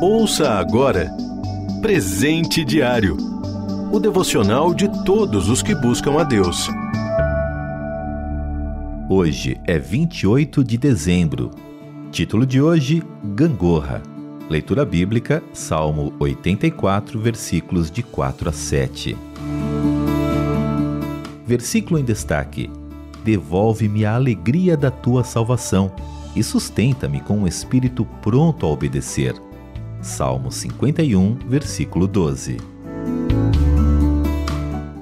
[0.00, 1.10] Ouça agora
[1.80, 3.16] Presente Diário
[3.92, 6.68] o devocional de todos os que buscam a Deus.
[9.08, 11.50] Hoje é 28 de dezembro.
[12.10, 14.02] Título de hoje: Gangorra.
[14.50, 19.16] Leitura bíblica, Salmo 84, versículos de 4 a 7.
[21.46, 22.70] Versículo em destaque:
[23.24, 25.92] Devolve-me a alegria da tua salvação
[26.34, 29.34] e sustenta-me com um espírito pronto a obedecer.
[30.00, 32.58] Salmo 51, versículo 12.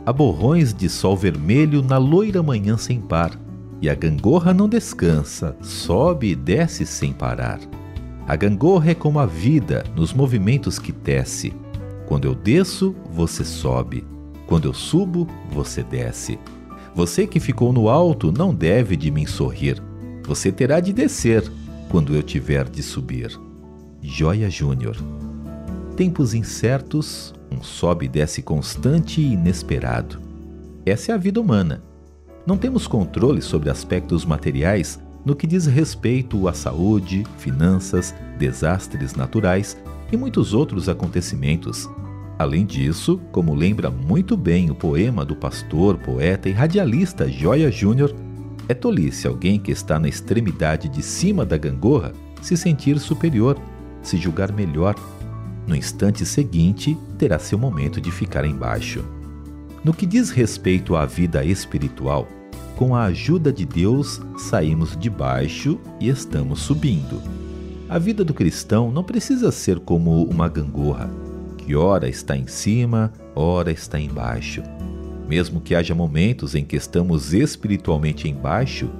[0.06, 3.32] Há borrões de sol vermelho na loira manhã sem par,
[3.80, 7.60] e a gangorra não descansa, sobe e desce sem parar.
[8.26, 11.52] A gangorra é como a vida nos movimentos que tece.
[12.06, 14.04] Quando eu desço, você sobe.
[14.46, 16.38] Quando eu subo, você desce.
[16.94, 19.82] Você que ficou no alto não deve de mim sorrir.
[20.26, 21.50] Você terá de descer
[21.90, 23.38] quando eu tiver de subir.
[24.06, 24.98] Joia Júnior.
[25.96, 30.20] Tempos incertos, um sobe e desce constante e inesperado.
[30.84, 31.82] Essa é a vida humana.
[32.46, 39.74] Não temos controle sobre aspectos materiais no que diz respeito à saúde, finanças, desastres naturais
[40.12, 41.88] e muitos outros acontecimentos.
[42.38, 48.14] Além disso, como lembra muito bem o poema do pastor, poeta e radialista Joia Júnior,
[48.68, 53.58] é tolice alguém que está na extremidade de cima da gangorra se sentir superior,
[54.04, 54.94] se julgar melhor.
[55.66, 59.04] No instante seguinte, terá seu momento de ficar embaixo.
[59.82, 62.28] No que diz respeito à vida espiritual,
[62.76, 67.20] com a ajuda de Deus, saímos de baixo e estamos subindo.
[67.88, 71.10] A vida do cristão não precisa ser como uma gangorra,
[71.58, 74.62] que ora está em cima, ora está embaixo.
[75.28, 78.90] Mesmo que haja momentos em que estamos espiritualmente embaixo,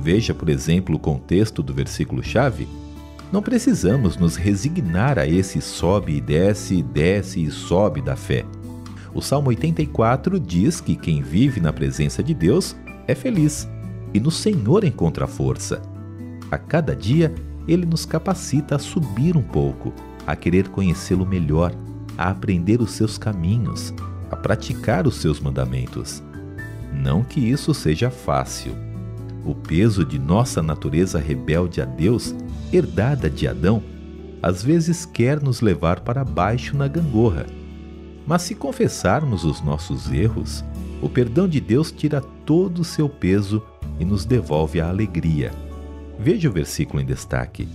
[0.00, 2.68] veja, por exemplo, o contexto do versículo-chave,
[3.34, 8.44] não precisamos nos resignar a esse sobe e desce, desce e sobe da fé.
[9.12, 12.76] O Salmo 84 diz que quem vive na presença de Deus
[13.08, 13.68] é feliz
[14.14, 15.82] e no Senhor encontra força.
[16.48, 17.34] A cada dia,
[17.66, 19.92] ele nos capacita a subir um pouco,
[20.24, 21.74] a querer conhecê-lo melhor,
[22.16, 23.92] a aprender os seus caminhos,
[24.30, 26.22] a praticar os seus mandamentos.
[26.92, 28.76] Não que isso seja fácil.
[29.44, 32.32] O peso de nossa natureza rebelde a Deus,
[32.76, 33.82] herdada de Adão,
[34.42, 37.46] às vezes quer nos levar para baixo na gangorra.
[38.26, 40.64] Mas se confessarmos os nossos erros,
[41.00, 43.62] o perdão de Deus tira todo o seu peso
[43.98, 45.50] e nos devolve a alegria.
[46.18, 47.68] Veja o versículo em destaque.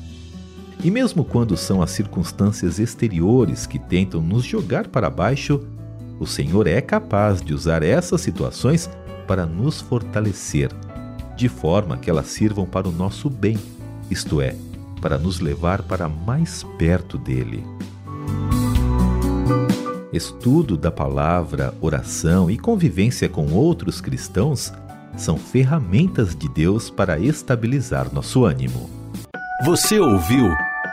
[0.83, 5.61] E mesmo quando são as circunstâncias exteriores que tentam nos jogar para baixo,
[6.19, 8.89] o Senhor é capaz de usar essas situações
[9.27, 10.71] para nos fortalecer,
[11.35, 13.57] de forma que elas sirvam para o nosso bem,
[14.09, 14.55] isto é,
[14.99, 17.65] para nos levar para mais perto dele.
[20.11, 24.73] Estudo da palavra, oração e convivência com outros cristãos
[25.15, 28.89] são ferramentas de Deus para estabilizar nosso ânimo.
[29.65, 30.49] Você ouviu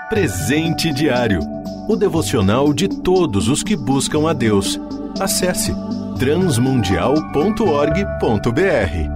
[0.09, 1.41] Presente Diário
[1.88, 4.81] o devocional de todos os que buscam a Deus.
[5.21, 5.73] Acesse
[6.19, 9.16] transmundial.org.br.